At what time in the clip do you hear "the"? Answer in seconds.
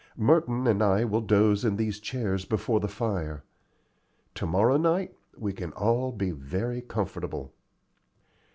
2.79-2.87